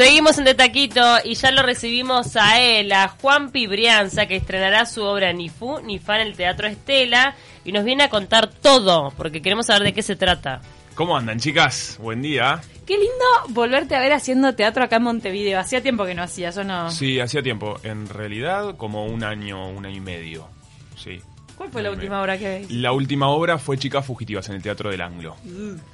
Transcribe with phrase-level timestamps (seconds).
[0.00, 4.86] Seguimos en De Taquito y ya lo recibimos a él, a Juan Pibrianza, que estrenará
[4.86, 7.36] su obra Ni Fu ni Fa en el Teatro Estela
[7.66, 10.62] y nos viene a contar todo, porque queremos saber de qué se trata.
[10.94, 11.98] ¿Cómo andan, chicas?
[12.00, 12.62] Buen día.
[12.86, 13.10] Qué lindo
[13.48, 15.60] volverte a ver haciendo teatro acá en Montevideo.
[15.60, 16.90] Hacía tiempo que no hacías, ¿o no?
[16.90, 17.78] Sí, hacía tiempo.
[17.82, 20.48] En realidad, como un año, un año y medio.
[20.96, 21.20] Sí.
[21.58, 22.70] ¿Cuál fue la última obra que veis?
[22.70, 25.36] La última obra fue Chicas Fugitivas en el Teatro del Anglo.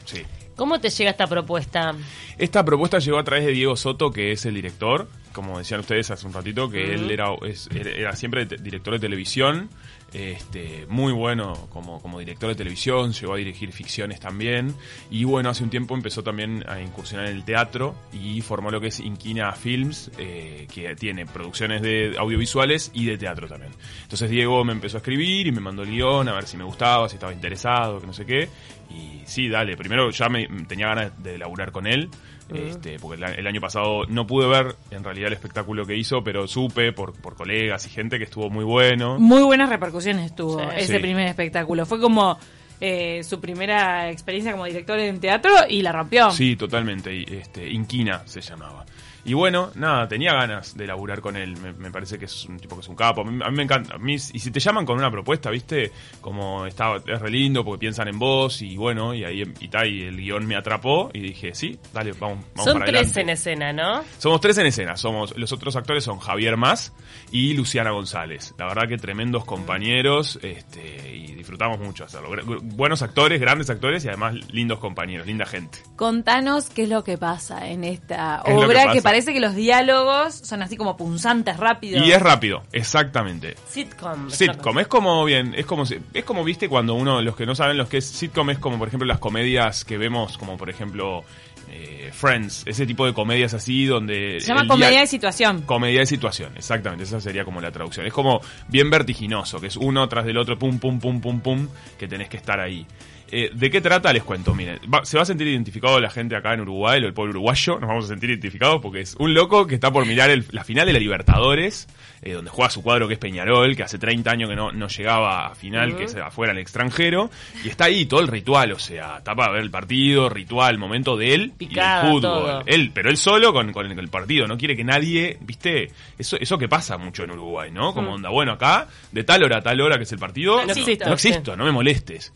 [0.05, 0.23] Sí.
[0.57, 1.95] ¿Cómo te llega esta propuesta?
[2.39, 6.11] Esta propuesta llegó a través de Diego Soto, que es el director, como decían ustedes
[6.11, 9.69] hace un ratito, que él era, es- era siempre director de televisión,
[10.13, 14.75] este, muy bueno como, como director de televisión, llegó a dirigir ficciones también,
[15.11, 18.81] y bueno, hace un tiempo empezó también a incursionar en el teatro y formó lo
[18.81, 23.73] que es Inquina Films, eh, que tiene producciones de audiovisuales y de teatro también.
[24.03, 26.65] Entonces Diego me empezó a escribir y me mandó el guion a ver si me
[26.65, 28.49] gustaba, si estaba interesado, que no sé qué,
[28.91, 32.09] y sí, dale, primero ya me, tenía ganas de laburar con él,
[32.55, 36.23] este, porque el, el año pasado no pude ver en realidad el espectáculo que hizo,
[36.23, 39.19] pero supe por, por colegas y gente que estuvo muy bueno.
[39.19, 39.96] Muy buenas repercusiones
[40.35, 40.67] tuvo Sí.
[40.77, 40.99] ese Sí.
[41.01, 41.87] primer espectáculo.
[41.87, 42.39] Fue como
[42.81, 46.31] eh, su primera experiencia como director en teatro y la rompió.
[46.31, 47.15] Sí, totalmente.
[47.15, 48.85] y, Este, Inquina se llamaba.
[49.27, 51.57] Y bueno, nada, tenía ganas de laburar con él.
[51.57, 53.23] Me, me parece que es un tipo que es un capo.
[53.23, 53.97] A mí, a mí me encanta.
[53.97, 55.91] A mí, y si te llaman con una propuesta, ¿viste?
[56.21, 59.85] Como está, es re lindo porque piensan en vos y bueno, y ahí y, ta,
[59.85, 63.21] y el guion me atrapó y dije, sí, dale, vamos, vamos Son para tres adelante.
[63.21, 64.05] en escena, ¿no?
[64.19, 64.97] Somos tres en escena.
[64.97, 66.93] Somos, los otros actores son Javier Más
[67.33, 68.55] y Luciana González.
[68.59, 72.31] La verdad que tremendos compañeros este, y disfrutamos mucho hacerlo.
[72.63, 75.79] Buenos actores, grandes actores y además lindos compañeros, linda gente.
[75.97, 79.16] Contanos qué es lo que pasa en esta ¿Qué es lo que obra que, pasa?
[79.17, 82.07] Parece que los diálogos son así como punzantes, rápidos.
[82.07, 83.55] Y es rápido, exactamente.
[83.67, 84.31] Sitcom.
[84.31, 87.79] Sitcom, es como bien, es como es como viste cuando uno, los que no saben
[87.79, 91.25] lo que es sitcom es como por ejemplo las comedias que vemos, como por ejemplo
[91.71, 95.63] eh, Friends, ese tipo de comedias así donde Se llama comedia dia- de situación.
[95.63, 98.05] Comedia de situación, exactamente, esa sería como la traducción.
[98.07, 101.69] Es como bien vertiginoso, que es uno tras del otro, pum, pum, pum, pum, pum,
[101.99, 102.87] que tenés que estar ahí.
[103.31, 104.13] Eh, ¿De qué trata?
[104.13, 107.13] Les cuento, miren, va- se va a sentir identificado la gente acá en Uruguay, el
[107.13, 110.31] pueblo uruguayo, nos vamos a sentir identificados porque es un loco que está por mirar
[110.31, 111.89] el- la final de la Libertadores,
[112.23, 114.89] eh, donde juega su cuadro que es Peñarol, que hace 30 años que no, no
[114.89, 117.31] llegaba a final, que es afuera en el extranjero,
[117.65, 121.17] y está ahí todo el ritual, o sea, está para ver el partido, ritual, momento
[121.17, 122.23] de él Picada, y el fútbol.
[122.23, 122.63] todo.
[122.67, 126.37] Él, pero él solo con, con el, el partido, no quiere que nadie, viste, eso,
[126.41, 127.93] eso que pasa mucho en Uruguay, ¿no?
[127.93, 130.73] Como onda, bueno, acá, de tal hora a tal hora que es el partido, No
[130.73, 131.07] existo.
[131.07, 132.33] no existo, no me molestes.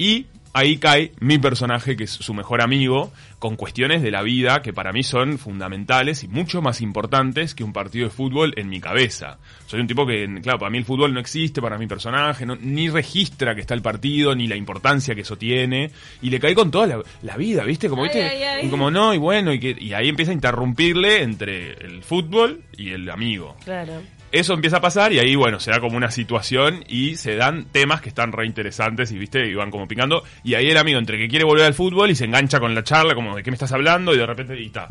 [0.00, 4.62] Y ahí cae mi personaje, que es su mejor amigo, con cuestiones de la vida
[4.62, 8.68] que para mí son fundamentales y mucho más importantes que un partido de fútbol en
[8.70, 9.38] mi cabeza.
[9.66, 12.56] Soy un tipo que, claro, para mí el fútbol no existe para mi personaje, no-
[12.56, 15.90] ni registra que está el partido, ni la importancia que eso tiene,
[16.22, 17.88] y le cae con toda la, la vida, ¿viste?
[17.88, 18.22] Como, ¿viste?
[18.24, 18.66] Ay, ay, ay.
[18.66, 22.62] Y como no, y bueno, y, que, y ahí empieza a interrumpirle entre el fútbol
[22.76, 23.56] y el amigo.
[23.64, 24.02] Claro.
[24.32, 27.64] Eso empieza a pasar y ahí, bueno, se da como una situación y se dan
[27.72, 30.22] temas que están re interesantes y, viste, y van como picando.
[30.44, 32.84] Y ahí el amigo entre que quiere volver al fútbol y se engancha con la
[32.84, 34.88] charla, como de qué me estás hablando y de repente, y está.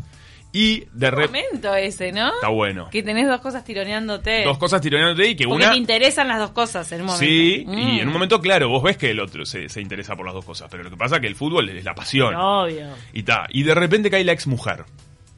[0.51, 1.44] Y de repente...
[1.44, 2.33] momento ese, ¿no?
[2.33, 2.89] Está bueno.
[2.89, 4.44] Que tenés dos cosas tironeándote.
[4.44, 5.71] Dos cosas tironeándote y que Porque una...
[5.73, 7.23] te interesan las dos cosas en un momento.
[7.25, 8.00] Sí, y Mm.
[8.00, 10.44] en un momento, claro, vos ves que el otro se, se interesa por las dos
[10.44, 12.33] cosas, pero lo que pasa es que el fútbol es la pasión.
[12.35, 12.88] Obvio.
[13.13, 14.85] Y ta, y de repente cae la ex mujer.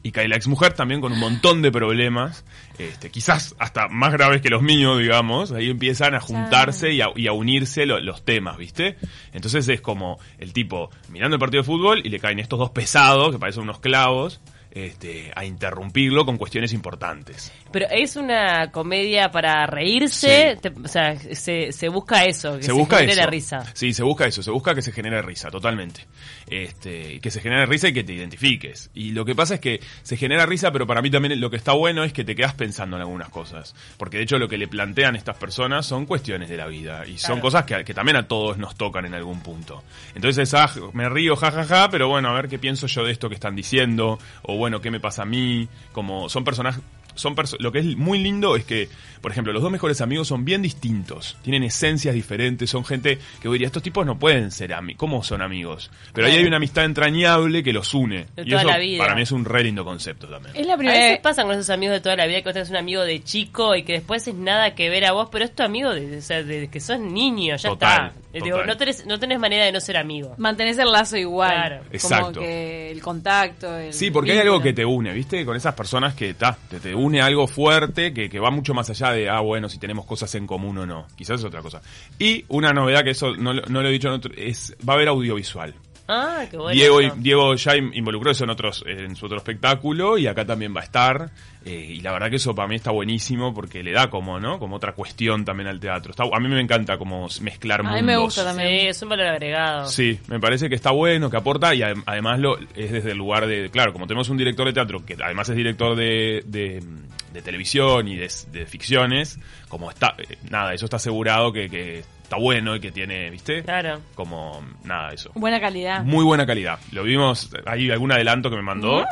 [0.03, 2.43] Y cae la ex mujer también con un montón de problemas,
[2.79, 5.51] este, quizás hasta más graves que los míos, digamos.
[5.51, 8.97] Ahí empiezan a juntarse y a, y a unirse lo- los temas, ¿viste?
[9.31, 12.71] Entonces es como el tipo mirando el partido de fútbol y le caen estos dos
[12.71, 17.51] pesados, que parecen unos clavos, este, a interrumpirlo con cuestiones importantes.
[17.71, 20.59] Pero es una comedia para reírse, Sí.
[20.61, 23.29] te- o sea, se, se busca eso, que se busca genere eso.
[23.29, 23.65] risa.
[23.73, 26.05] Sí, se busca eso, se busca que se genere risa, totalmente.
[26.47, 28.89] Este, que se genere risa y que te identifiques.
[28.93, 31.57] Y lo que pasa es que se genera risa, pero para mí también lo que
[31.57, 33.75] está bueno es que te quedas pensando en algunas cosas.
[33.97, 37.05] Porque de hecho lo que le plantean estas personas son cuestiones de la vida.
[37.07, 37.41] Y son Claro.
[37.41, 39.83] cosas que, que también a todos nos tocan en algún punto.
[40.15, 43.35] Entonces, ah, me río, jajaja, pero bueno, a ver qué pienso yo de esto que
[43.35, 44.19] están diciendo.
[44.43, 45.67] O bueno, qué me pasa a mí.
[45.91, 46.83] Como son personajes
[47.21, 48.89] son lo que es muy lindo es que,
[49.21, 53.45] por ejemplo, los dos mejores amigos son bien distintos, tienen esencias diferentes, son gente que
[53.45, 55.91] yo diría, estos tipos no pueden ser amigos, ¿cómo son amigos?
[56.13, 58.25] Pero ahí hay una amistad entrañable que los une.
[58.35, 58.97] De y toda eso la vida.
[59.03, 60.55] para mí es un re lindo concepto también.
[60.55, 61.19] Es la A primera vez.
[61.19, 63.75] pasan con esos amigos de toda la vida que vos tenés un amigo de chico
[63.75, 66.21] y que después es nada que ver a vos, pero es tu amigo de, o
[66.21, 68.21] sea, de que sos niño, ya Total, está.
[68.33, 70.33] Eh, digo, no, tenés, no tenés manera de no ser amigo.
[70.37, 71.51] Mantenés el lazo igual.
[71.51, 71.77] Claro.
[71.79, 72.39] Como Exacto.
[72.39, 73.77] que el contacto.
[73.77, 75.45] el Sí, porque hay algo que te une, ¿viste?
[75.45, 78.89] Con esas personas que ta, te, te une algo fuerte que, que va mucho más
[78.89, 81.07] allá de, ah, bueno, si tenemos cosas en común o no.
[81.15, 81.81] Quizás es otra cosa.
[82.17, 84.95] Y una novedad que eso no, no lo he dicho en otro, es, va a
[84.95, 85.75] haber audiovisual.
[86.13, 86.71] Ah, qué bueno.
[86.73, 86.99] Diego.
[87.17, 90.81] Diego ya in- involucró eso en, otros, en su otro espectáculo y acá también va
[90.81, 91.31] a estar.
[91.63, 94.57] Eh, y la verdad que eso para mí está buenísimo porque le da como, ¿no?
[94.59, 96.11] Como otra cuestión también al teatro.
[96.11, 98.01] Está- a mí me encanta como mezclar A mundos.
[98.01, 98.69] mí me gusta también.
[98.81, 99.87] Sí, es un valor agregado.
[99.87, 103.17] Sí, me parece que está bueno, que aporta y adem- además lo es desde el
[103.17, 106.83] lugar de, claro, como tenemos un director de teatro que además es director de, de,
[107.31, 112.03] de televisión y de, de ficciones, como está, eh, nada, eso está asegurado que, que
[112.31, 113.61] está bueno y que tiene, ¿viste?
[113.61, 113.99] Claro.
[114.15, 115.31] Como, nada, eso.
[115.35, 116.01] Buena calidad.
[116.05, 116.79] Muy buena calidad.
[116.93, 119.03] Lo vimos, hay algún adelanto que me mandó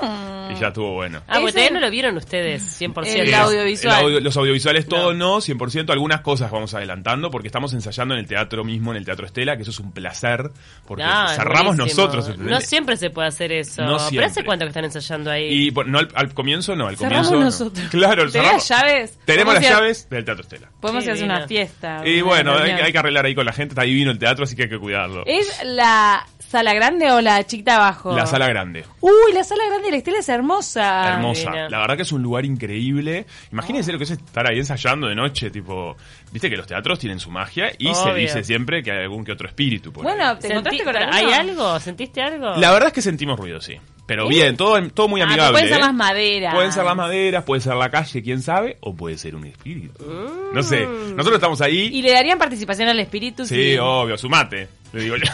[0.49, 1.19] y ya estuvo bueno.
[1.27, 3.19] Ah, porque Ese- todavía no lo vieron ustedes, 100%.
[3.23, 3.97] El Sí, audiovisual.
[3.99, 5.35] el audio- los audiovisuales todo No.
[5.35, 5.41] no.
[5.41, 5.91] 100%.
[5.91, 9.57] Algunas cosas vamos adelantando porque estamos ensayando en el teatro mismo, en el Teatro Estela,
[9.57, 10.49] que eso es un placer
[10.87, 12.25] porque Ah, cerramos nosotros.
[12.29, 12.67] No ¿entendés?
[12.69, 13.81] siempre se puede hacer eso.
[13.81, 14.45] No ¿Pero hace siempre.
[14.45, 15.67] cuánto que están ensayando ahí?
[15.67, 17.65] Y no al, al comienzo no, al Cerramos comienzo.
[17.65, 17.69] no.
[17.69, 17.89] nosotros.
[17.89, 18.87] Claro, el ¿Tenés las cerramos.
[18.93, 19.19] llaves?
[19.25, 20.71] Tenemos Podemos las llaves del Teatro Estela.
[20.79, 22.01] Podemos ir a hacer una fiesta.
[22.07, 24.55] Y bueno, hay, hay que arreglar ahí con la gente, está divino el teatro, así
[24.55, 25.23] que hay que cuidarlo.
[25.25, 28.15] ¿Es la sala grande o la chiquita abajo?
[28.15, 28.85] La sala grande.
[29.01, 31.13] Uy, la sala grande de la Estela es hermosa.
[31.13, 31.51] Hermosa.
[31.69, 33.25] La verdad que es un lugar increíble.
[33.51, 35.95] Imagínense lo que es estar ahí ensayando de noche, tipo,
[36.31, 39.31] viste que los teatros tienen su magia y se dice siempre que hay algún que
[39.31, 40.15] otro espíritu por ahí.
[40.15, 41.17] Bueno, ¿te encontraste con alguno?
[41.17, 41.79] ¿Hay algo?
[41.79, 42.55] ¿Sentiste algo?
[42.55, 43.77] La verdad es que sentimos ruido, sí.
[44.09, 45.51] Pero bien, todo, todo muy Ah, amigable.
[45.51, 45.81] pueden ser ¿eh?
[45.81, 46.55] las maderas.
[46.55, 50.03] Pueden ser las maderas, puede ser la calle, quién sabe, o puede ser un espíritu.
[50.51, 50.87] No sé.
[50.87, 51.91] Nosotros estamos ahí.
[51.93, 53.45] ¿Y le darían participación al espíritu?
[53.45, 54.67] Sí, obvio, sumate.
[54.93, 55.27] Le digo yo.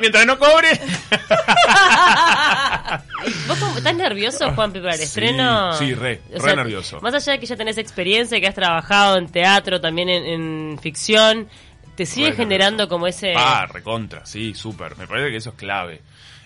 [0.00, 0.70] Mientras no cobre.
[3.46, 5.72] ¿Vos cómo- estás nervioso, Juanpi, para el Sí, estreno?
[5.74, 7.00] sí, re, re nervioso.
[7.00, 10.24] Más allá de que ya tenés experiencia, que has trabajado en teatro, también en,
[10.72, 11.48] en ficción,
[11.94, 12.88] ¿te sigue Re generando nervioso.
[12.88, 13.34] como ese...
[13.36, 14.96] Ah, recontra, sí, súper.
[14.98, 16.00] Me parece que eso es clave.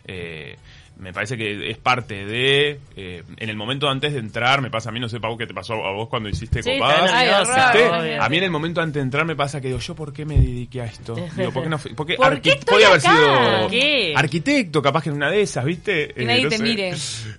[0.07, 0.57] Eh,
[0.99, 2.81] me parece que es parte de...
[2.97, 5.47] eh, en el momento antes de entrar, me pasa a mí, no sé, Pau, qué
[5.47, 7.13] te pasó a vos cuando hiciste Sí, copadas.
[7.13, 10.25] A mí en el momento antes de entrar me pasa que digo, ¿yo por qué
[10.25, 11.15] me dediqué a esto?
[11.37, 11.93] Digo, ¿por qué no fui?
[11.95, 14.13] Porque ¿Por arqui- qué estoy podía haber sido ¿Qué?
[14.17, 16.09] arquitecto, capaz que en una de esas, ¿viste?
[16.15, 16.63] Que nadie no te sé.
[16.63, 16.95] mire.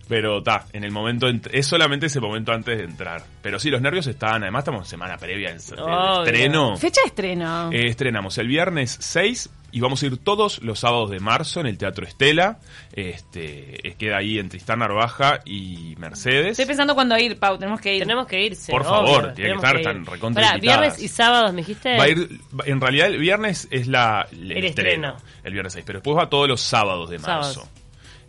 [0.07, 3.23] Pero está, en el momento, ent- es solamente ese momento antes de entrar.
[3.41, 6.23] Pero sí, los nervios están, además estamos en semana previa en- Obvio.
[6.23, 6.77] estreno.
[6.77, 7.71] Fecha de estreno.
[7.71, 11.67] Eh, estrenamos el viernes 6 y vamos a ir todos los sábados de marzo en
[11.67, 12.59] el Teatro Estela.
[12.93, 16.51] Este, eh, queda ahí en Tristán Narvaja y Mercedes.
[16.51, 17.57] Estoy pensando cuándo ir, Pau.
[17.57, 18.01] Tenemos que ir.
[18.03, 18.71] Tenemos que irse.
[18.71, 21.97] Por obvio, favor, tiene que estar tan recontra viernes y sábados, ¿me dijiste?
[21.97, 25.31] Va a ir, en realidad el viernes es la, el, El estreno, estreno.
[25.43, 27.53] el viernes 6, pero después va todos los sábados de marzo.
[27.61, 27.69] Sábados.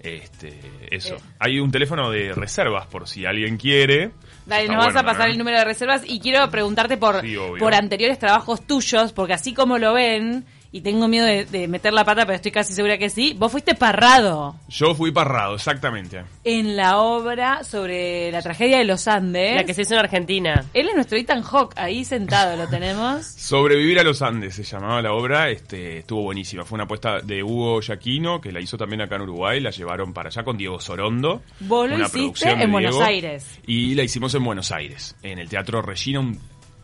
[0.03, 0.59] Este,
[0.91, 1.17] eso.
[1.17, 1.21] Eh.
[1.39, 4.13] Hay un teléfono de reservas por si alguien quiere.
[4.47, 5.33] Dale, Está nos vas a pasar ¿no?
[5.33, 9.53] el número de reservas y quiero preguntarte por, Sí, por anteriores trabajos tuyos, porque así
[9.53, 12.97] como lo ven, y tengo miedo de, de meter la pata, pero estoy casi segura
[12.99, 16.23] que sí, vos fuiste parrado Yo fui parrado, exactamente.
[16.45, 19.57] en la obra sobre la tragedia de los Andes.
[19.57, 20.65] La que se hizo en Argentina.
[20.75, 23.27] Él es nuestro Ethan Hawke, ahí sentado lo tenemos.
[23.37, 26.65] Sobrevivir a los Andes se llamaba la obra, este, estuvo buenísima.
[26.65, 30.13] Fue una apuesta de Hugo Yaquino, que la hizo también acá en Uruguay, la llevaron
[30.13, 31.43] para allá con Diego Sorondo.
[31.61, 33.59] Vos lo una hiciste en Buenos Diego, Aires.
[33.67, 36.39] Y la hicimos en Buenos Aires, en el Teatro Regina, un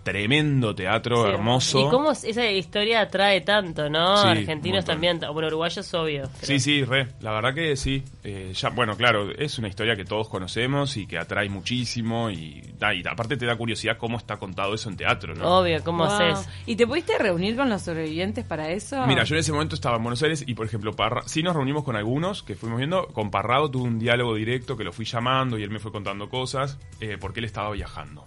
[0.06, 1.30] tremendo teatro Sí.
[1.30, 1.80] hermoso.
[1.80, 4.16] Y cómo esa historia atrae tanto, ¿no?
[4.22, 6.30] Sí, Argentinos también, bueno, uruguayos obvio.
[6.42, 7.08] Sí, sí, re.
[7.20, 8.04] La verdad que sí.
[8.22, 12.62] Eh, ya, bueno, claro, es una historia que todos conocemos y que atrae muchísimo y,
[12.78, 15.58] da, y aparte te da curiosidad cómo está contado eso en teatro, ¿no?
[15.58, 16.12] Obvio, ¿cómo Wow.
[16.12, 16.48] haces?
[16.66, 19.04] ¿Y te pudiste reunir con los sobrevivientes para eso?
[19.08, 21.54] Mira, yo en ese momento estaba en Buenos Aires y, por ejemplo, Parra, sí nos
[21.56, 23.08] reunimos con algunos que fuimos viendo.
[23.08, 26.28] Con Parrado tuve un diálogo directo que lo fui llamando y él me fue contando
[26.28, 28.24] cosas eh, porque él estaba viajando.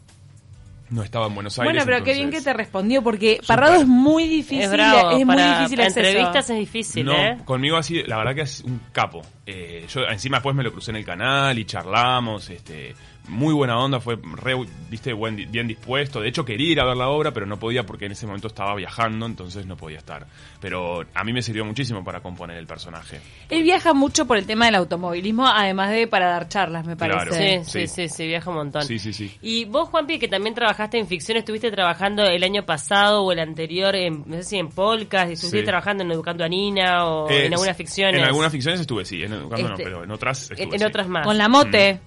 [0.89, 1.71] No estaba en Buenos Aires.
[1.73, 5.11] Bueno, pero qué bien que entonces- te respondió, porque Parrado es muy difícil, es bravo.
[5.11, 5.99] es muy difícil acceso.
[5.99, 7.37] entrevistas es difícil, no, ¿eh?
[7.45, 9.21] conmigo así, la verdad que es un capo.
[9.45, 12.95] Eh, yo encima después me lo crucé en el canal y charlamos, este,
[13.29, 14.55] muy buena onda, fue re,
[14.89, 16.19] viste, buen, bien dispuesto.
[16.19, 18.47] De hecho quería ir a ver la obra, pero no podía porque en ese momento
[18.47, 20.27] estaba viajando, entonces no podía estar.
[20.59, 23.21] Pero a mí me sirvió muchísimo para componer el personaje.
[23.49, 27.29] Él viaja mucho por el tema del automovilismo, además de para dar charlas, me parece.
[27.29, 27.33] Claro.
[27.33, 27.87] Sí, Sí.
[27.87, 28.83] sí, sí, sí, viaja un montón.
[28.83, 29.31] Sí, sí, sí.
[29.41, 33.39] Y vos, Juanpi, que también trabajaste en ficción, estuviste trabajando el año pasado o el
[33.39, 35.65] anterior, en, no sé si en Polcas, estuviste Sí.
[35.65, 38.19] trabajando en Educando a Nina o Eh, en algunas ficciones.
[38.19, 40.79] En algunas ficciones estuve, sí, en Educando no, Este, pero en otras estuve, En, en
[40.79, 40.85] sí.
[40.85, 41.25] otras más.
[41.25, 41.99] Con la mote.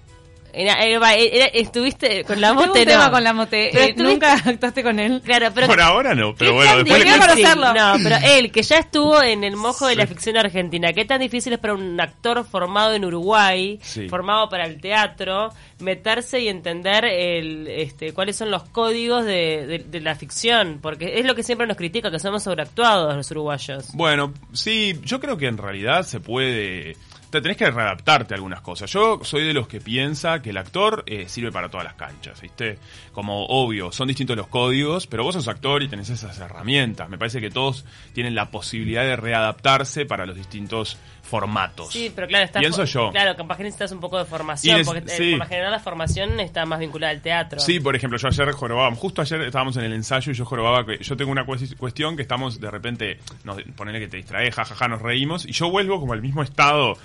[0.53, 3.11] Era- era- era- estuviste con la Tengo mote, un tema no.
[3.11, 3.69] con la mote.
[3.71, 5.21] Pero Eh, estuviste- Nunca actuaste con él.
[5.25, 7.73] Claro, pero Por ahora no, pero ¿Qué bueno, después Quiero conocerlo.
[7.73, 11.19] No, pero él, que ya estuvo en el mojo de la ficción argentina, ¿qué tan
[11.21, 14.07] difícil es para un actor formado en Uruguay, Sí.
[14.09, 19.79] formado para el teatro, meterse y entender el, este, cuáles son los códigos de, de-
[19.79, 20.79] de la ficción?
[20.81, 23.87] Porque es lo que siempre nos critica, que somos sobreactuados los uruguayos.
[23.93, 26.95] Bueno, sí, yo creo que en realidad se puede
[27.33, 28.89] te tenés que readaptarte a algunas cosas.
[28.91, 32.39] Yo soy de los que piensa que el actor eh, sirve para todas las canchas,
[32.41, 32.77] ¿viste?
[33.11, 37.09] Como obvio, son distintos los códigos, pero vos sos actor y tenés esas herramientas.
[37.09, 41.91] Me parece que todos tienen la posibilidad de readaptarse para los distintos formatos.
[41.91, 43.09] Sí, pero claro, está Pienso yo.
[43.11, 45.31] Claro, capaz que necesitas un poco de formación, es- porque eh, sí.
[45.31, 47.59] por lo general la formación está más vinculada al teatro.
[47.59, 50.85] Sí, por ejemplo, yo ayer jorobábamos, justo ayer estábamos en el ensayo y yo jorobaba
[50.85, 54.51] que yo tengo una cues- cuestión que estamos de repente, nos, ponele que te distrae,
[54.51, 56.95] jajaja, nos reímos, y yo vuelvo como al mismo estado, eh,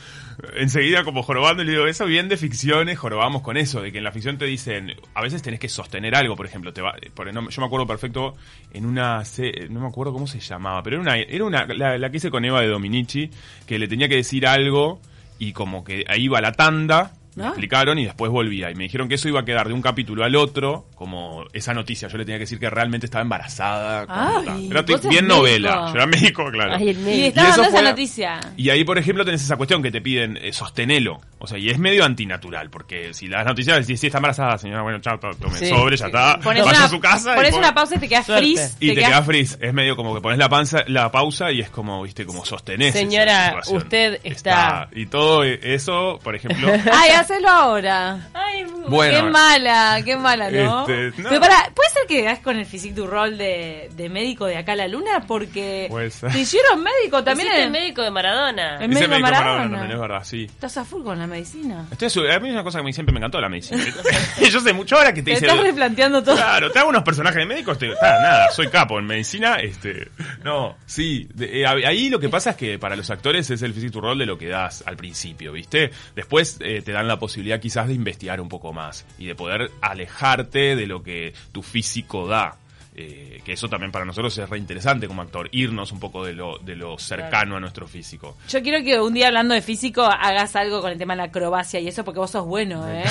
[0.57, 3.99] enseguida como jorobando, y le digo, eso bien de ficciones, jorobamos con eso, de que
[3.99, 6.95] en la ficción te dicen, a veces tenés que sostener algo, por ejemplo, te va,
[7.15, 8.35] por, no- yo me acuerdo perfecto
[8.73, 9.23] en una,
[9.71, 12.31] no me acuerdo cómo se llamaba, pero era una, era una, la, la que hice
[12.31, 13.31] con Eva de Dominici,
[13.67, 15.01] que le tenía que decir algo,
[15.39, 18.71] y como que ahí iba la tanda, me explicaron y después volvía.
[18.71, 21.75] Y me dijeron que eso iba a quedar de un capítulo al otro, como esa
[21.75, 22.09] noticia.
[22.09, 24.05] Yo le tenía que decir que realmente estaba embarazada.
[24.09, 25.23] Ay, era bien médico.
[25.27, 25.87] novela.
[25.89, 26.75] Yo era médico, claro.
[26.77, 28.41] Ay, el Y estaba dando esa fue- noticia.
[28.57, 31.21] Y ahí, por ejemplo, tenés esa cuestión que te piden eh, sostenelo.
[31.41, 34.83] O sea, y es medio antinatural, porque si las noticias decís, sí, está embarazada, señora,
[34.83, 35.69] bueno, chao, to- tome Sí.
[35.69, 37.33] sobre, ya está, Pones vaya una, a su casa.
[37.33, 38.77] y pones pon- una pausa y te quedas frizz.
[38.81, 39.57] y te quedas freeze.
[39.61, 42.93] Es medio como que pones la, panza, la pausa y es como, viste, como sostenés.
[42.93, 46.69] Señora, usted está- Y todo eso, por ejemplo...
[46.93, 48.29] Ay, hacelo ahora.
[48.35, 49.17] Ay, Bueno.
[49.27, 50.81] Qué mala, qué mala, ¿no?
[50.89, 51.29] Este, no.
[51.29, 54.57] Pero para, ¿puede ser que hagas con el physique du rol de, de médico de
[54.57, 55.25] acá a la luna?
[55.27, 56.33] Porque Puede ser.
[56.33, 57.49] te hicieron médico también.
[57.53, 58.77] En- médico de Maradona.
[58.83, 59.51] En Ese médico médico Maradona.
[59.53, 60.45] Maradona también, es verdad, sí.
[60.45, 61.87] Estás a full con la medicina.
[61.91, 63.85] Estoy a mí es una cosa que a mí siempre me encantó la medicina.
[64.51, 65.47] Yo sé mucho ahora que te Te dice.
[65.47, 66.37] estás replanteando todo.
[66.37, 70.09] Claro, te hago unos personajes de médicos, te, está, nada, soy capo en medicina, este,
[70.45, 73.75] no, sí, de- eh, ahí lo que pasa es que para los actores es el
[73.75, 75.91] physique to rol de lo que das al principio, ¿viste?
[76.15, 79.71] Después eh, te dan la posibilidad quizás de investigar un poco más y de poder
[79.81, 82.57] alejarte de lo que tu físico da.
[83.01, 86.33] Eh, que eso también para nosotros es re interesante como actor, irnos un poco de
[86.33, 88.37] lo, de lo cercano a nuestro físico.
[88.49, 91.25] Yo quiero que un día hablando de físico hagas algo con el tema de la
[91.25, 93.05] acrobacia y eso porque vos sos bueno, ¿eh?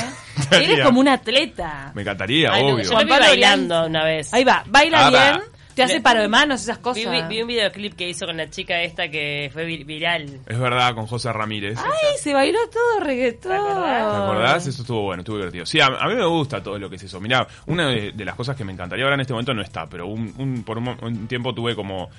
[0.52, 1.94] Eres como un atleta.
[1.96, 2.84] Me encantaría, Ay, no, obvio.
[2.84, 4.34] yo vi Pablo bailando una vez.
[4.34, 5.42] Ahí va, baila Ah, va.
[5.78, 7.04] Te hace paro de manos, esas cosas.
[7.04, 10.40] Vi, vi- vi un videoclip que hizo con la chica esta que fue vir- viral.
[10.46, 11.78] Es verdad, con José Ramírez.
[11.80, 13.52] Ay, se bailó todo reggaetón.
[13.52, 14.12] ¿Te acordás?
[14.12, 14.68] ¿Te acordás?
[14.68, 15.66] Eso estuvo bueno, estuvo divertido.
[15.66, 17.20] Sí, a, a mí me gusta todo lo que es eso.
[17.22, 19.88] Mirá, una de, de las cosas que me encantaría ahora en este momento no está,
[19.88, 22.10] pero un, un- por un, tiempo tuve como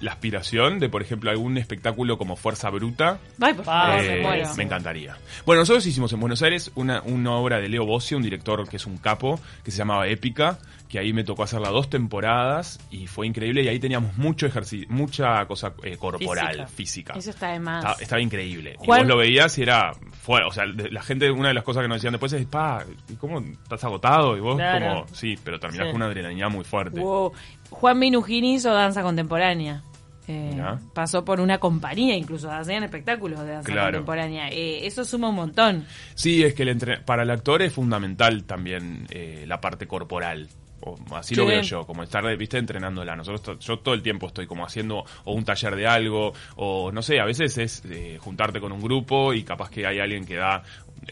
[0.00, 3.18] la aspiración de, por ejemplo, algún espectáculo como Fuerza Bruta.
[3.40, 5.16] Ay, por favor, Eh, me encantaría.
[5.46, 8.76] Bueno, nosotros hicimos en Buenos Aires una, una obra de Leo Bossi, un director que
[8.76, 13.03] es un capo, que se llamaba Épica, que ahí me tocó hacerla dos temporadas y
[13.06, 17.14] fue increíble y ahí teníamos mucho ejercicio, mucha cosa eh, corporal, física.
[17.16, 17.78] Eso está de más.
[17.84, 18.74] Estaba, estaba increíble.
[18.78, 19.92] Juan- Y vos lo veías y era
[20.22, 20.46] fuera.
[20.46, 23.14] O sea, la gente, una de las cosas que nos decían después es, pa, ¿y
[23.14, 24.36] ¿cómo estás agotado?
[24.36, 25.04] Y vos Claro.
[25.04, 25.92] como, sí, pero terminás Sí.
[25.92, 27.00] con una adrenalina muy fuerte.
[27.00, 27.32] Wow.
[27.70, 29.82] Juan Minujini hizo danza contemporánea.
[30.26, 30.58] Eh,
[30.94, 33.86] pasó por una compañía, incluso hacían espectáculos de danza Claro.
[33.98, 34.48] contemporánea.
[34.48, 35.84] Eh, eso suma un montón.
[36.14, 40.48] Sí, es que el entre- para el actor es fundamental también eh, la parte corporal.
[40.86, 43.16] O así lo veo yo, como estar, viste, entrenándola.
[43.16, 47.00] Nosotros, yo todo el tiempo estoy como haciendo o un taller de algo, o no
[47.00, 50.36] sé, a veces es eh, juntarte con un grupo y capaz que hay alguien que
[50.36, 50.62] da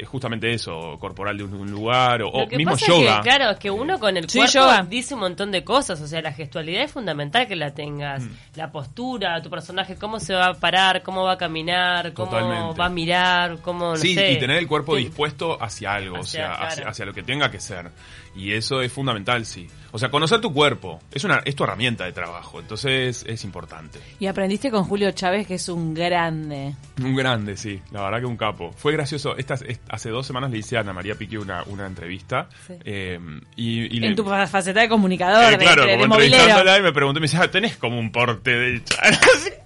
[0.06, 3.10] justamente eso, corporal de un, un lugar, o, mismo yoga.
[3.10, 4.82] es que, claro, es que uno con el Sí, cuerpo yoga.
[4.88, 6.00] dice un montón de cosas.
[6.00, 8.22] O sea, la gestualidad es fundamental que la tengas.
[8.22, 8.30] Mm.
[8.56, 12.78] La postura, tu personaje, cómo se va a parar, cómo va a caminar, cómo Totalmente.
[12.80, 14.32] va a mirar, cómo, no Sí, sé.
[14.32, 15.04] y tener el cuerpo Sí.
[15.04, 16.64] dispuesto hacia algo, o sea, claro.
[16.66, 17.90] hacia, hacia lo que tenga que ser.
[18.34, 19.68] Y eso es fundamental, sí.
[19.94, 23.98] O sea, conocer tu cuerpo es una es tu herramienta de trabajo, entonces es importante.
[24.18, 26.74] Y aprendiste con Julio Chávez, que es un grande.
[27.02, 28.72] Un grande, sí, la verdad que un capo.
[28.72, 31.86] Fue gracioso, estas, est- hace dos semanas le hice a Ana María Piqui una, una
[31.86, 32.48] entrevista.
[32.66, 32.74] Sí.
[32.84, 33.18] eh,
[33.56, 36.82] y, y le- En tu fa- faceta de comunicador, eh, claro, de como entrevistándola y
[36.82, 39.20] me preguntó, me dice, ah, tenés como un porte de Chávez.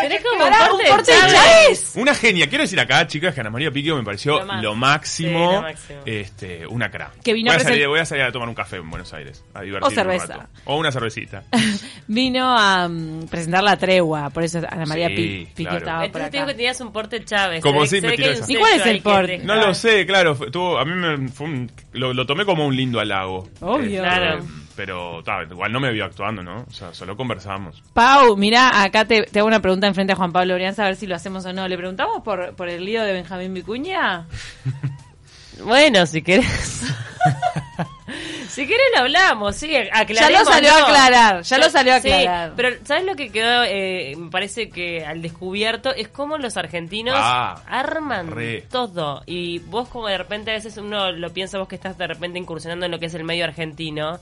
[0.00, 1.92] Tenés como Pará, un un porte de Chávez.
[1.96, 2.48] Una genia.
[2.48, 5.48] Quiero decir acá, chicas, que Ana María Piquio me pareció Lo máximo.
[5.50, 5.98] Sí, lo máximo.
[6.06, 7.10] Este, una cra.
[7.24, 9.35] Que vino voy, a salir, voy a salir a tomar un café en Buenos Aires.
[9.54, 10.24] A O cerveza.
[10.34, 10.50] un rato.
[10.66, 11.42] O una cervecita.
[12.08, 15.78] Vino a mm, presentar la tregua, por eso Ana María Sí, Pi- claro.
[15.78, 17.62] estaba Entonces te digo que tenías un porte Chávez.
[17.62, 19.38] Como Se si me tiró ¿Y cuál es el porte?
[19.38, 20.34] No lo sé, claro.
[20.34, 23.48] fue- tuvo, a mí me fue un- lo, lo tomé como un lindo halago.
[23.60, 24.02] Obvio.
[24.02, 24.44] Claro.
[24.76, 26.66] Pero ta, igual no me vio actuando, ¿no?
[26.68, 27.82] O sea, solo conversamos.
[27.94, 30.96] Pau, mira, acá te, te hago una pregunta enfrente a Juan Pablo Brianza, a ver
[30.96, 31.66] si lo hacemos o no.
[31.66, 34.26] ¿Le preguntamos por, por el lío de Benjamín Vicuña?
[35.64, 36.82] Bueno, si querés.
[38.56, 40.18] si querés lo hablamos, sí, aclaremos.
[40.18, 42.52] Ya lo salió a aclarar, ya lo salió a Sí, aclarar.
[42.56, 43.62] pero ¿sabes lo que quedó?
[43.64, 48.62] eh, me parece que al descubierto es cómo los argentinos Ah, arman re.
[48.70, 49.22] todo.
[49.26, 52.38] Y vos como de repente a veces uno lo piensa, vos que estás de repente
[52.38, 54.18] incursionando en lo que es el medio argentino,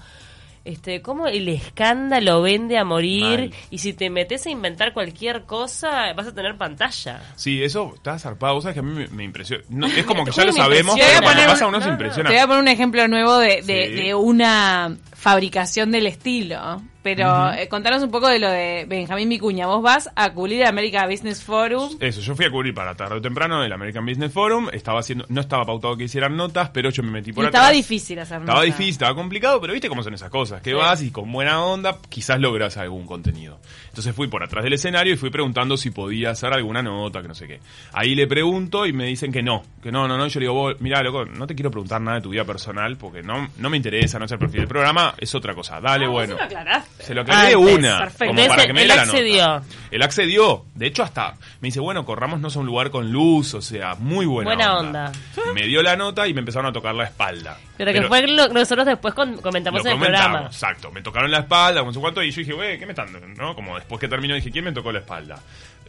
[0.64, 3.54] este, cómo el escándalo vende a morir Mal.
[3.70, 7.20] y si te metes a inventar cualquier cosa vas a tener pantalla.
[7.36, 8.54] Sí, eso está zarpado.
[8.54, 9.62] Vos sabés que a mí me, me impresiona.
[9.68, 12.30] No, es como que ya lo sabemos, pero cuando pasa uno se no, no, impresiona.
[12.30, 13.94] Te voy a poner un ejemplo nuevo de, de, Sí.
[14.02, 16.82] de una fabricación del estilo.
[17.04, 19.66] Pero eh, contanos un poco de lo de Benjamín Vicuña.
[19.66, 21.96] Vos vas a cubrir el America Business Forum.
[22.00, 24.68] Eso, yo fui a cubrir para tarde o temprano el American Business Forum.
[24.72, 27.60] Estaba haciendo, no estaba pautado que hicieran notas, pero yo me metí por Y atrás.
[27.60, 28.64] estaba difícil hacer Estaba nota.
[28.66, 30.62] difícil, estaba complicado, pero viste cómo son esas cosas.
[30.62, 30.76] Que Sí.
[30.76, 33.60] vas y con buena onda quizás logras algún contenido.
[33.90, 37.28] Entonces fui por atrás del escenario y fui preguntando si podía hacer alguna nota, que
[37.28, 37.60] no sé qué.
[37.92, 40.26] Ahí le pregunto y me dicen que no, que no, no, no.
[40.28, 42.96] Yo le digo, vos, mira, loco, no te quiero preguntar nada de tu vida personal
[42.96, 45.80] porque no, no me interesa, no es el perfil del programa, es otra cosa.
[45.80, 46.34] Dale, Ah, bueno.
[46.34, 46.93] se lo aclaraste.
[46.98, 47.98] Se lo aclaré de una.
[47.98, 48.34] perfecto.
[48.34, 49.46] Como para que me él dé la accedió.
[49.46, 49.62] nota.
[49.90, 50.64] Él accedió.
[50.74, 54.24] De hecho, hasta me dice, bueno, corrámonos a un lugar con luz, o sea, muy
[54.26, 55.12] buena, Buena onda.
[55.54, 57.58] Me dio la nota y me empezaron a tocar la espalda.
[57.76, 60.46] Pero que fue lo que nosotros después con- comentamos en el comentamos, programa.
[60.46, 63.12] Exacto, me tocaron la espalda, no sé cuánto, y yo dije, güey, ¿qué me están
[63.12, 63.28] dando?
[63.42, 63.54] ¿No?
[63.54, 65.38] Como después que terminó dije, ¿quién me tocó la espalda?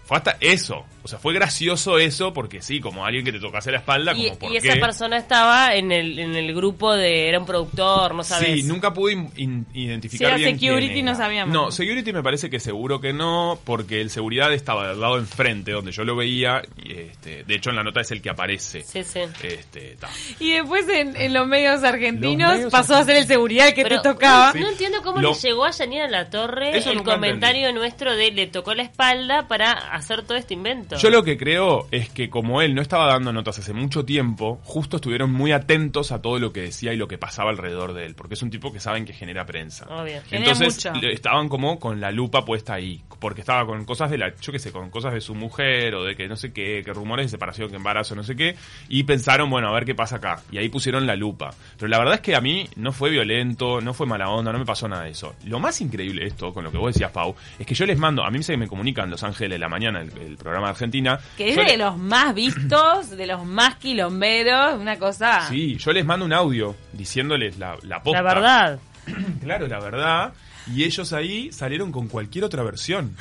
[0.06, 3.72] Fue hasta eso, o sea, fue gracioso eso, porque sí, como alguien que te tocase
[3.72, 4.68] la espalda, Y, como por y qué.
[4.70, 7.28] esa persona estaba en el, en el grupo de.
[7.28, 8.62] Era un productor, no sabes.
[8.62, 11.52] Sí, nunca pude in- in- identificar Si era bien security, quién no sabíamos.
[11.54, 15.72] No, security me parece que seguro que no, porque el seguridad estaba del lado enfrente,
[15.72, 18.84] donde yo lo veía, y este, de hecho en la nota es el que aparece.
[18.84, 19.22] Sí, sí.
[19.42, 20.10] Este, ta.
[20.40, 23.82] Y después en, en los medios argentinos Los medios pasó a ser el seguridad que
[23.82, 24.54] Pero te tocaba.
[24.54, 28.16] No, no entiendo cómo Lo- le llegó a Janina La Torre Eso el comentario nuestro
[28.16, 30.98] de le tocó la espalda para hacer todo este invento.
[30.98, 34.60] Yo lo que creo es que como él no estaba dando notas hace mucho tiempo,
[34.64, 38.06] justo estuvieron muy atentos a todo lo que decía y lo que pasaba alrededor de
[38.06, 39.86] él, porque es un tipo que saben que genera prensa.
[39.86, 40.22] Obvio.
[40.28, 41.08] Genera Entonces mucho.
[41.08, 44.60] estaban como con la lupa puesta ahí, porque estaba con cosas de la, yo qué
[44.60, 47.30] sé, con cosas de su mujer o de que no sé qué, que rumores de
[47.30, 48.56] separación, que embarazo, no sé qué,
[48.90, 50.42] y pensaron, bueno, a ver qué pasa acá.
[50.52, 51.54] Y ahí pusieron la lupa.
[51.78, 54.60] Pero la verdad es que a mí no fue violento, no fue mala onda, no
[54.60, 55.36] me pasó nada de eso.
[55.46, 57.98] Lo más increíble de esto, con lo que vos decías, Pau, es que yo les
[57.98, 60.72] mando, a mí se me comunican Los Ángeles de la Mañana, el, el programa de
[60.72, 61.20] Argentina.
[61.38, 65.42] Que es Yo de le- los más vistos, de los más quilomberos, una cosa.
[65.50, 68.22] Sí, yo les mando un audio diciéndoles la, la posta.
[68.22, 68.80] La verdad.
[69.42, 70.34] Claro, la verdad.
[70.74, 73.16] Y ellos ahí salieron con cualquier otra versión.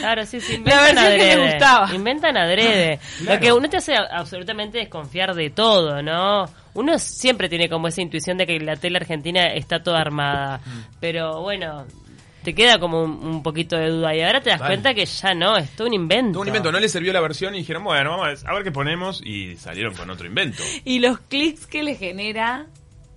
[0.00, 0.52] Claro, sí, sí.
[0.52, 1.00] La Inventan que
[1.32, 1.50] adrede.
[1.52, 1.94] gustaba.
[1.94, 3.00] Inventan adrede.
[3.20, 3.34] Claro.
[3.34, 6.44] Lo que uno te hace a- absolutamente desconfiar de todo, ¿no?
[6.74, 10.58] Uno siempre tiene como esa intuición de que la tele argentina está toda armada.
[10.58, 10.80] Mm.
[11.00, 11.86] Pero bueno,
[12.42, 14.14] te queda como un, un poquito de duda.
[14.14, 14.74] Y ahora te das Vale.
[14.74, 16.32] cuenta que ya no, es todo un invento.
[16.32, 18.72] Todo un invento, no les sirvió la versión y dijeron, bueno, vamos a ver qué
[18.72, 19.20] ponemos.
[19.24, 20.62] Y salieron con otro invento.
[20.84, 22.66] Y los clics que le genera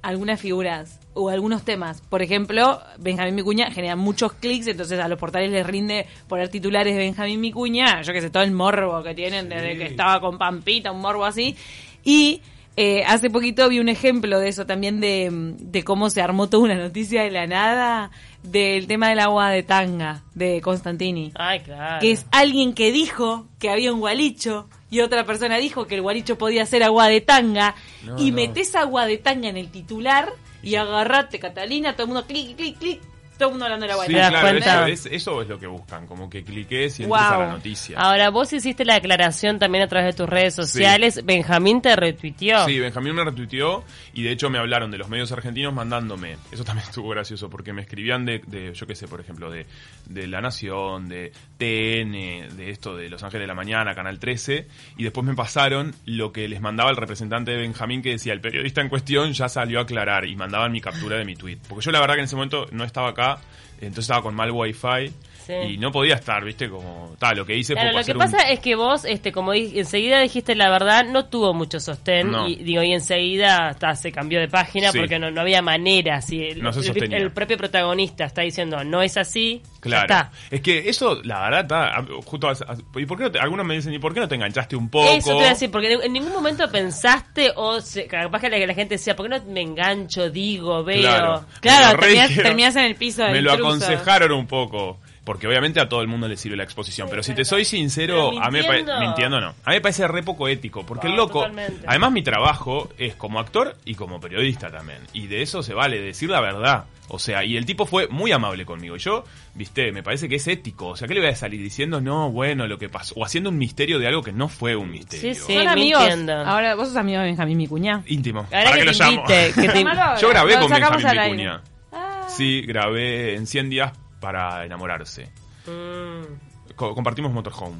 [0.02, 2.02] algunas figuras o algunos temas.
[2.02, 6.96] Por ejemplo, Benjamín Micuña genera muchos clics, entonces a los portales les rinde poner titulares
[6.96, 10.38] de Benjamín Micuña, yo que sé, todo el morbo que tienen desde que estaba con
[10.38, 11.56] Pampita, un morbo así.
[12.04, 12.42] Y
[12.78, 15.30] eh, hace poquito vi un ejemplo de eso también, de,
[15.60, 18.12] de cómo se armó toda una noticia de la nada
[18.44, 21.32] del tema del agua de tanga de Constantini.
[21.36, 22.00] Ay, claro.
[22.00, 26.02] Que es alguien que dijo que había un gualicho y otra persona dijo que el
[26.02, 28.36] gualicho podía ser agua de tanga No, y no.
[28.38, 32.78] metés agua de tanga en el titular y agarrate Catalina, todo el mundo clic, clic,
[32.78, 33.02] clic,
[33.42, 34.88] todo el mundo hablando de la agua Sí, claro, cuenta?
[34.90, 37.42] eso es, eso es lo que buscan, como que cliques y entres a Wow.
[37.42, 38.00] la noticia.
[38.00, 41.26] Ahora, vos hiciste la declaración también a través de tus redes sociales.
[41.26, 42.66] Benjamín te retuiteó.
[42.66, 46.38] Sí, Benjamín me retuiteó y de hecho me hablaron de los medios argentinos mandándome.
[46.52, 49.66] Eso también estuvo gracioso porque me escribían de, de yo qué sé, por ejemplo, de,
[50.06, 54.68] de La Nación, de TN, de esto de Los Ángeles de la Mañana, Canal 13,
[54.98, 58.42] y después me pasaron lo que les mandaba el representante de Benjamín que decía, el
[58.42, 61.58] periodista en cuestión ya salió a aclarar y mandaban mi captura de mi tweet.
[61.68, 63.31] Porque yo la verdad que en ese momento no estaba acá,
[63.80, 65.14] entonces estaba con mal wifi
[65.46, 65.54] Sí.
[65.54, 68.18] y no podía estar, viste, como tal, lo que hice Claro, fue lo que un-
[68.18, 72.32] pasa es que vos, este, como di- enseguida dijiste la verdad, no tuvo mucho sostén
[72.32, 72.48] No.
[72.48, 75.00] y digo y enseguida hasta se cambió de página Sí.
[75.00, 76.22] porque no, no había manera.
[76.22, 77.18] Si el, No se el- sostenía.
[77.18, 80.02] el propio protagonista está diciendo no es así, Claro.
[80.04, 80.32] está.
[80.50, 83.66] Es que eso, la verdad, está, justo, a- a- ¿y por qué no te- algunos
[83.66, 85.10] me dicen, ¿y por qué no te enganchaste un poco?
[85.10, 88.58] Eso te voy a decir, porque en ningún momento pensaste o se- capaz que la,
[88.58, 91.02] que la gente decía, ¿por qué no me engancho, digo, veo?
[91.02, 95.00] Claro, Claro, terminás- terminás en el piso Me lo aconsejaron un poco.
[95.24, 97.08] Porque obviamente a todo el mundo le sirve la exposición.
[97.08, 99.40] Pero si te soy sincero, a mí me mintiendo.
[99.40, 99.50] no.
[99.64, 100.84] A mí me parece re poco ético.
[100.84, 101.40] Porque No, el loco.
[101.42, 101.86] totalmente.
[101.86, 104.98] Además, mi trabajo es como actor y como periodista también.
[105.14, 106.86] Y de eso se vale decir la verdad.
[107.08, 108.96] O sea, y el tipo fue muy amable conmigo.
[108.98, 110.88] Yo, viste, me parece que es ético.
[110.88, 112.02] O sea, ¿qué le voy a salir diciendo?
[112.02, 113.14] No, bueno, lo que pasó.
[113.16, 115.36] O haciendo un misterio de algo que no fue un misterio.
[115.36, 115.54] Sí, sí.
[115.54, 116.02] Son amigos.
[116.02, 116.34] mintiendo.
[116.34, 118.02] Ahora, vos sos amigo de Benjamín Micuña.
[118.08, 118.40] Íntimo.
[118.52, 119.12] Ahora ¿Para que qué lo te llamo?
[119.22, 120.20] invite, que te- Llamalo ahora.
[120.20, 121.22] Yo grabé con Benjamín.
[121.32, 121.62] Vicuña.
[121.92, 122.28] Ah.
[122.30, 125.30] Sí, grabé en 100 días para enamorarse.
[125.68, 127.76] Mm, Co- compartimos motorhome.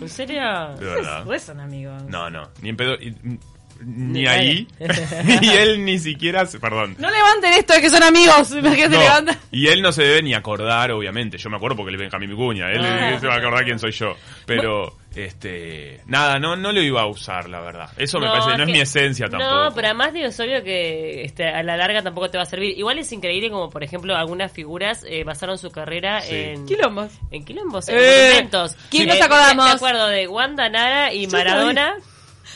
[0.00, 0.40] ¿En serio?
[0.78, 1.26] De verdad.
[1.40, 2.00] Son amigos.
[2.04, 2.96] No, no, ni en pedo.
[3.84, 4.68] Ni ahí.
[5.42, 6.96] y él ni siquiera, se- perdón.
[6.98, 8.50] No levanten esto de que son amigos.
[8.56, 9.38] Imagínate, No, levantan.
[9.50, 11.38] y él no se debe ni acordar, obviamente.
[11.38, 12.70] Yo me acuerdo porque él es Benjamín Vicuña.
[12.70, 13.10] Él, Ah.
[13.10, 14.14] él se va a acordar quién soy yo.
[14.46, 17.88] Pero, este, nada, no, no lo iba a usar, la verdad.
[17.96, 19.50] Eso me parece, no es que- mi esencia tampoco.
[19.64, 22.46] No, pero además digo, es obvio que este, a la larga tampoco te va a
[22.46, 22.76] servir.
[22.78, 26.34] Igual es increíble como, por ejemplo, algunas figuras eh, basaron su carrera Sí.
[26.34, 26.66] en...
[26.66, 27.12] Quilombos.
[27.30, 28.76] En quilombos, en Eh, monumentos.
[28.90, 29.64] ¿quién Eh, nos acordamos?
[29.64, 31.94] Me acuerdo de Wanda Nara y Maradona,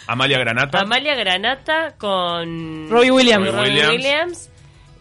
[0.07, 0.81] Amalia Granata.
[0.81, 2.89] Amalia Granata con...
[2.91, 3.47] Robbie Williams.
[3.53, 4.51] Robbie Robbie Williams.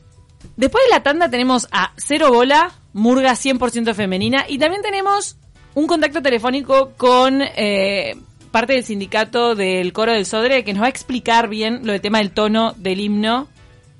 [0.56, 5.36] Después de la tanda tenemos a Cero Bola, Murga 100% femenina, y también tenemos
[5.74, 8.16] un contacto telefónico con eh,
[8.50, 12.00] parte del sindicato del coro del Sodre, que nos va a explicar bien lo del
[12.00, 13.48] tema del tono del himno,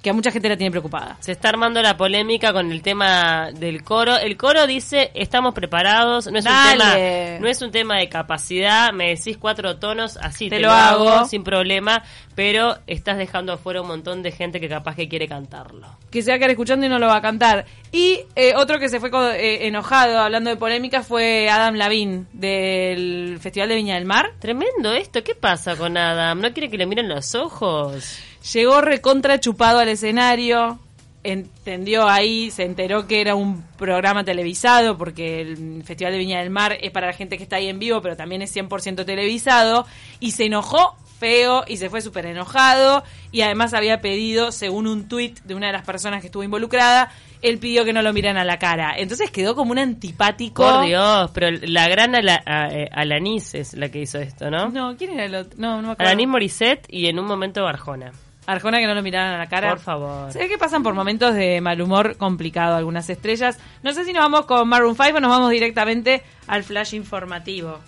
[0.07, 1.17] que a mucha gente la tiene preocupada.
[1.19, 4.17] Se está armando la polémica con el tema del coro.
[4.17, 6.95] El coro dice, estamos preparados, no es, un tema,
[7.41, 10.75] no es un tema de capacidad, me decís cuatro tonos, así Te te, lo lo
[10.75, 11.27] hago, hago.
[11.27, 12.05] sin problema,
[12.37, 15.89] pero estás dejando afuera un montón de gente que capaz que quiere cantarlo.
[16.09, 17.65] que se va a quedar escuchando y no lo va a cantar.
[17.91, 23.41] Y eh, otro que se fue eh, enojado hablando de polémica fue Adam Lavín del
[23.41, 24.35] Festival de Viña del Mar.
[24.39, 26.41] Tremendo esto, ¿qué pasa con Adam?
[26.41, 28.21] ¿No quiere que le miren los ojos?
[28.53, 30.79] Llegó recontra chupado al escenario,
[31.25, 36.51] entendió ahí, se enteró que era un programa televisado, porque el Festival de Viña del
[36.51, 39.87] Mar es para la gente que está ahí en vivo, pero también es 100% televisado,
[40.21, 45.09] y se enojó feo y se fue súper enojado, y además había pedido, según un
[45.09, 47.11] tuit de una de las personas que estuvo involucrada,
[47.43, 48.95] él pidió que no lo miran a la cara.
[48.97, 50.63] Entonces quedó como un antipático.
[50.63, 54.69] Por Dios, pero la gran Ala- a- eh, Alanis es la que hizo esto, ¿no?
[54.69, 55.59] No, ¿quién era el otro?
[55.59, 56.11] No, no me acuerdo.
[56.11, 58.13] Alanis Morissette y en un momento Arjona.
[58.47, 59.71] Arjona que no lo miraran a la cara.
[59.71, 60.33] Por favor.
[60.33, 63.59] Se ve que pasan por momentos de mal humor complicado algunas estrellas.
[63.83, 67.79] No sé si nos vamos con Maroon 5 o nos vamos directamente al flash informativo.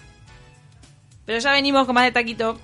[1.25, 2.59] Pero ya venimos con más de taquito.